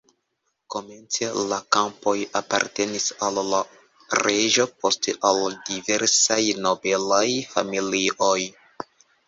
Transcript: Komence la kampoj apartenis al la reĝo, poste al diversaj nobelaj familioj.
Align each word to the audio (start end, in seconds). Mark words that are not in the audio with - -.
Komence 0.75 1.27
la 1.51 1.59
kampoj 1.75 2.13
apartenis 2.39 3.05
al 3.27 3.37
la 3.51 3.61
reĝo, 4.21 4.67
poste 4.81 5.17
al 5.33 5.45
diversaj 5.71 6.41
nobelaj 6.67 7.25
familioj. 7.55 8.37